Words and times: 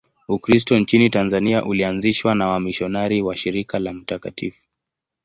Ukristo 0.27 0.79
nchini 0.79 1.09
Tanzania 1.09 1.63
ulianzishwa 1.65 2.35
na 2.35 2.47
wamisionari 2.47 3.21
wa 3.21 3.37
Shirika 3.37 3.79
la 3.79 3.93
Mt. 3.93 4.51